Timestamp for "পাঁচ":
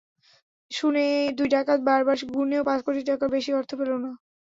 2.67-2.79